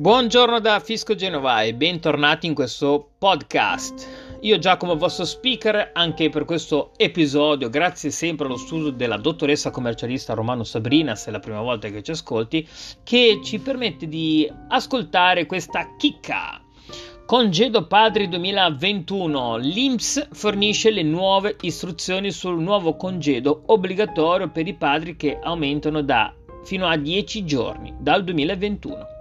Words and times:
Buongiorno 0.00 0.60
da 0.60 0.80
Fisco 0.80 1.14
Genova 1.14 1.60
e 1.60 1.74
bentornati 1.74 2.46
in 2.46 2.54
questo 2.54 3.10
podcast. 3.18 4.38
Io 4.40 4.58
Giacomo, 4.58 4.96
vostro 4.96 5.26
speaker, 5.26 5.90
anche 5.92 6.30
per 6.30 6.46
questo 6.46 6.92
episodio, 6.96 7.68
grazie 7.68 8.08
sempre 8.08 8.46
allo 8.46 8.56
studio 8.56 8.92
della 8.92 9.18
dottoressa 9.18 9.70
commercialista 9.70 10.32
Romano 10.32 10.64
Sabrina, 10.64 11.14
se 11.14 11.28
è 11.28 11.32
la 11.32 11.38
prima 11.38 11.60
volta 11.60 11.88
che 11.88 12.02
ci 12.02 12.12
ascolti, 12.12 12.66
che 13.04 13.40
ci 13.44 13.58
permette 13.58 14.08
di 14.08 14.50
ascoltare 14.68 15.44
questa 15.44 15.94
chicca. 15.98 16.58
Congedo 17.26 17.86
Padri 17.86 18.26
2021. 18.30 19.58
L'INPS 19.58 20.28
fornisce 20.32 20.90
le 20.92 21.02
nuove 21.02 21.56
istruzioni 21.60 22.30
sul 22.30 22.58
nuovo 22.58 22.96
congedo 22.96 23.64
obbligatorio 23.66 24.48
per 24.48 24.66
i 24.66 24.72
padri 24.72 25.14
che 25.16 25.38
aumentano 25.42 26.00
da 26.00 26.34
fino 26.64 26.86
a 26.86 26.96
10 26.96 27.44
giorni 27.44 27.94
dal 27.98 28.24
2021. 28.24 29.18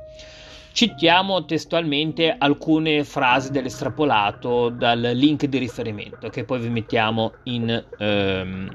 Citiamo 0.71 1.45
testualmente 1.45 2.33
alcune 2.37 3.03
frasi 3.03 3.51
dell'estrapolato 3.51 4.69
dal 4.69 4.99
link 4.99 5.45
di 5.45 5.57
riferimento 5.57 6.29
che 6.29 6.45
poi 6.45 6.59
vi 6.59 6.69
mettiamo 6.69 7.33
in, 7.43 7.85
ehm, 7.97 8.69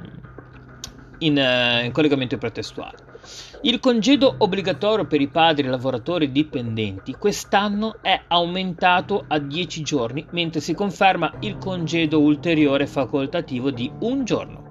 in, 1.18 1.36
uh, 1.36 1.84
in 1.84 1.92
collegamento 1.92 2.36
pretestuale. 2.36 2.96
Il 3.62 3.80
congedo 3.80 4.34
obbligatorio 4.38 5.06
per 5.06 5.22
i 5.22 5.28
padri 5.28 5.66
lavoratori 5.66 6.30
dipendenti 6.30 7.14
quest'anno 7.14 8.02
è 8.02 8.24
aumentato 8.28 9.24
a 9.26 9.38
10 9.38 9.82
giorni, 9.82 10.26
mentre 10.32 10.60
si 10.60 10.74
conferma 10.74 11.36
il 11.40 11.56
congedo 11.56 12.20
ulteriore 12.20 12.86
facoltativo 12.86 13.70
di 13.70 13.90
un 14.00 14.24
giorno. 14.24 14.63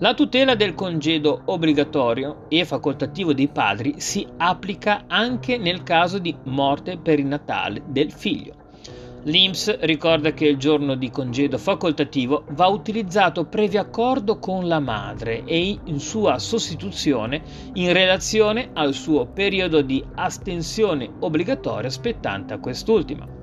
La 0.00 0.14
tutela 0.14 0.54
del 0.54 0.76
congedo 0.76 1.42
obbligatorio 1.46 2.44
e 2.48 2.64
facoltativo 2.64 3.32
dei 3.32 3.48
padri 3.48 3.94
si 3.98 4.24
applica 4.36 5.06
anche 5.08 5.58
nel 5.58 5.82
caso 5.82 6.20
di 6.20 6.36
morte 6.44 6.98
perinatale 6.98 7.82
del 7.84 8.12
figlio. 8.12 8.54
L'INPS 9.24 9.80
ricorda 9.80 10.30
che 10.30 10.46
il 10.46 10.56
giorno 10.56 10.94
di 10.94 11.10
congedo 11.10 11.58
facoltativo 11.58 12.44
va 12.50 12.68
utilizzato 12.68 13.46
previo 13.46 13.80
accordo 13.80 14.38
con 14.38 14.68
la 14.68 14.78
madre 14.78 15.42
e 15.44 15.76
in 15.82 15.98
sua 15.98 16.38
sostituzione 16.38 17.42
in 17.72 17.92
relazione 17.92 18.70
al 18.74 18.94
suo 18.94 19.26
periodo 19.26 19.82
di 19.82 20.02
astensione 20.14 21.10
obbligatoria 21.18 21.90
spettante 21.90 22.54
a 22.54 22.60
quest'ultima. 22.60 23.37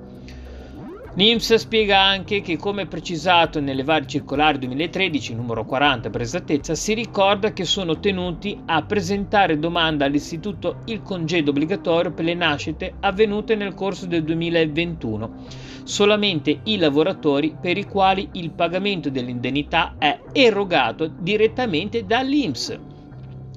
L'INPS 1.18 1.54
spiega 1.54 1.98
anche 1.98 2.42
che, 2.42 2.58
come 2.58 2.84
precisato 2.84 3.58
nelle 3.58 3.84
varie 3.84 4.06
circolari 4.06 4.58
2013, 4.58 5.34
numero 5.34 5.64
40 5.64 6.10
per 6.10 6.20
esattezza, 6.20 6.74
si 6.74 6.92
ricorda 6.92 7.54
che 7.54 7.64
sono 7.64 7.98
tenuti 7.98 8.60
a 8.66 8.82
presentare 8.82 9.58
domanda 9.58 10.04
all'istituto 10.04 10.80
il 10.84 11.00
congedo 11.00 11.52
obbligatorio 11.52 12.12
per 12.12 12.26
le 12.26 12.34
nascite 12.34 12.96
avvenute 13.00 13.54
nel 13.54 13.72
corso 13.72 14.04
del 14.04 14.24
2021, 14.24 15.46
solamente 15.84 16.60
i 16.64 16.76
lavoratori 16.76 17.56
per 17.58 17.78
i 17.78 17.86
quali 17.86 18.28
il 18.32 18.50
pagamento 18.50 19.08
dell'indennità 19.08 19.94
è 19.96 20.20
erogato 20.32 21.06
direttamente 21.06 22.04
dall'INPS. 22.04 22.78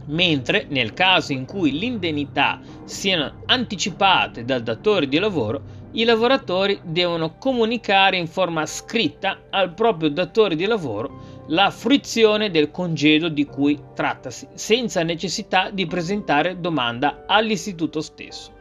Mentre 0.06 0.66
nel 0.70 0.94
caso 0.94 1.34
in 1.34 1.46
cui 1.46 1.78
l'indennità 1.78 2.62
siano 2.86 3.44
anticipate 3.48 4.46
dal 4.46 4.64
datore 4.64 5.10
di 5.10 5.20
lavoro 5.20 5.79
i 5.94 6.04
lavoratori 6.04 6.80
devono 6.84 7.38
comunicare 7.38 8.18
in 8.18 8.28
forma 8.28 8.66
scritta 8.68 9.45
al 9.50 9.73
proprio 9.73 10.09
datore 10.09 10.56
di 10.56 10.66
lavoro 10.66 11.45
la 11.48 11.72
fruizione 11.72 12.52
del 12.52 12.70
congedo 12.70 13.28
di 13.28 13.45
cui 13.45 13.80
trattasi, 13.95 14.48
senza 14.54 15.02
necessità 15.02 15.72
di 15.72 15.88
presentare 15.88 16.60
domanda 16.60 17.23
all'istituto 17.26 18.02
stesso. 18.02 18.58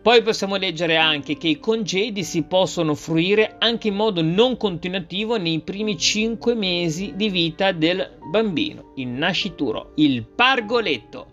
Poi 0.00 0.22
possiamo 0.22 0.56
leggere 0.56 0.96
anche 0.96 1.36
che 1.36 1.48
i 1.48 1.58
congedi 1.58 2.22
si 2.24 2.42
possono 2.42 2.94
fruire 2.94 3.56
anche 3.58 3.88
in 3.88 3.94
modo 3.94 4.22
non 4.22 4.56
continuativo 4.56 5.36
nei 5.38 5.60
primi 5.60 5.96
5 5.96 6.54
mesi 6.54 7.14
di 7.16 7.30
vita 7.30 7.72
del 7.72 8.18
bambino, 8.30 8.92
il 8.96 9.08
nascituro, 9.08 9.92
il 9.96 10.24
pargoletto 10.24 11.31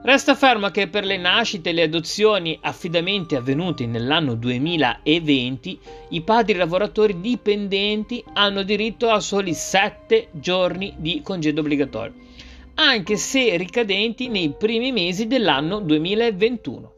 Resta 0.00 0.36
fermo 0.36 0.70
che 0.70 0.86
per 0.86 1.04
le 1.04 1.16
nascite 1.16 1.70
e 1.70 1.72
le 1.72 1.82
adozioni 1.82 2.56
affidamenti 2.62 3.34
avvenuti 3.34 3.86
nell'anno 3.86 4.34
2020 4.34 5.78
i 6.10 6.22
padri 6.22 6.54
lavoratori 6.54 7.20
dipendenti 7.20 8.22
hanno 8.34 8.62
diritto 8.62 9.10
a 9.10 9.18
soli 9.18 9.52
7 9.52 10.28
giorni 10.32 10.94
di 10.98 11.20
congedo 11.22 11.60
obbligatorio, 11.60 12.14
anche 12.74 13.16
se 13.16 13.56
ricadenti 13.56 14.28
nei 14.28 14.54
primi 14.56 14.92
mesi 14.92 15.26
dell'anno 15.26 15.80
2021. 15.80 16.92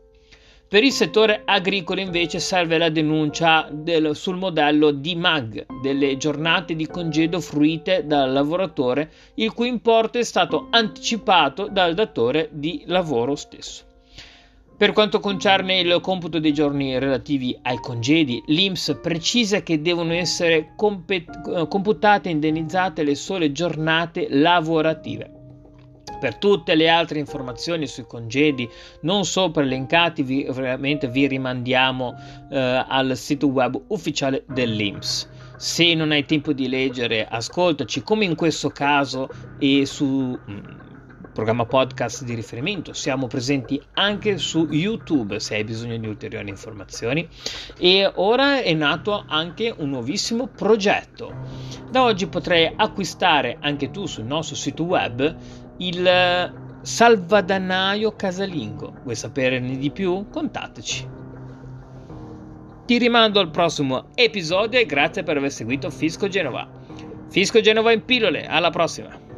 Per 0.70 0.84
il 0.84 0.92
settore 0.92 1.42
agricolo 1.44 2.00
invece 2.00 2.38
serve 2.38 2.78
la 2.78 2.90
denuncia 2.90 3.68
del, 3.72 4.14
sul 4.14 4.36
modello 4.36 4.92
di 4.92 5.16
MAG, 5.16 5.66
delle 5.82 6.16
giornate 6.16 6.76
di 6.76 6.86
congedo 6.86 7.40
fruite 7.40 8.06
dal 8.06 8.32
lavoratore, 8.32 9.10
il 9.34 9.52
cui 9.52 9.66
importo 9.66 10.18
è 10.18 10.22
stato 10.22 10.68
anticipato 10.70 11.66
dal 11.66 11.94
datore 11.94 12.50
di 12.52 12.84
lavoro 12.86 13.34
stesso. 13.34 13.82
Per 14.76 14.92
quanto 14.92 15.18
concerne 15.18 15.80
il 15.80 15.98
computo 16.00 16.38
dei 16.38 16.54
giorni 16.54 16.96
relativi 17.00 17.58
ai 17.62 17.78
congedi, 17.78 18.40
l'INPS 18.46 19.00
precisa 19.02 19.64
che 19.64 19.82
devono 19.82 20.12
essere 20.12 20.74
compet- 20.76 21.66
computate 21.66 22.28
e 22.28 22.32
indennizzate 22.32 23.02
le 23.02 23.16
sole 23.16 23.50
giornate 23.50 24.28
lavorative. 24.30 25.39
Per 26.20 26.36
tutte 26.36 26.74
le 26.74 26.88
altre 26.88 27.18
informazioni 27.18 27.86
sui 27.86 28.04
congedi 28.06 28.68
non 29.00 29.24
sopra 29.24 29.62
elencati, 29.62 30.22
vi, 30.22 30.46
veramente 30.50 31.08
vi 31.08 31.26
rimandiamo 31.26 32.14
eh, 32.50 32.84
al 32.86 33.16
sito 33.16 33.46
web 33.48 33.80
ufficiale 33.88 34.44
dell'INPS. 34.46 35.28
Se 35.56 35.94
non 35.94 36.10
hai 36.10 36.24
tempo 36.26 36.52
di 36.52 36.68
leggere, 36.68 37.26
ascoltaci 37.26 38.02
come 38.02 38.26
in 38.26 38.34
questo 38.34 38.68
caso 38.68 39.28
e 39.58 39.86
su 39.86 40.06
mm, 40.06 40.58
programma 41.32 41.64
podcast 41.64 42.24
di 42.24 42.34
riferimento. 42.34 42.92
Siamo 42.92 43.26
presenti 43.26 43.80
anche 43.94 44.38
su 44.38 44.66
YouTube 44.70 45.40
se 45.40 45.54
hai 45.54 45.64
bisogno 45.64 45.96
di 45.96 46.06
ulteriori 46.06 46.48
informazioni. 46.48 47.26
E 47.78 48.10
ora 48.14 48.62
è 48.62 48.72
nato 48.74 49.24
anche 49.26 49.74
un 49.76 49.90
nuovissimo 49.90 50.48
progetto. 50.48 51.32
Da 51.90 52.04
oggi 52.04 52.26
potrai 52.26 52.72
acquistare 52.76 53.56
anche 53.60 53.90
tu 53.90 54.06
sul 54.06 54.24
nostro 54.24 54.56
sito 54.56 54.84
web 54.84 55.36
il 55.80 56.78
salvadanaio 56.82 58.14
casalingo. 58.16 58.94
Vuoi 59.02 59.14
saperne 59.14 59.76
di 59.76 59.90
più? 59.90 60.28
Contattaci. 60.30 61.08
Ti 62.86 62.98
rimando 62.98 63.38
al 63.40 63.50
prossimo 63.50 64.06
episodio 64.14 64.80
e 64.80 64.86
grazie 64.86 65.22
per 65.22 65.36
aver 65.36 65.52
seguito 65.52 65.90
Fisco 65.90 66.28
Genova. 66.28 66.68
Fisco 67.28 67.60
Genova 67.60 67.92
in 67.92 68.04
pillole, 68.04 68.46
alla 68.46 68.70
prossima! 68.70 69.29